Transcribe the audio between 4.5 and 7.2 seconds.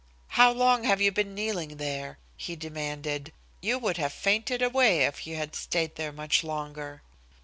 away if you had stayed there much longer."